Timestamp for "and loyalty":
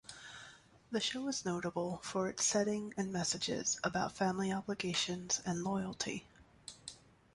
5.45-6.25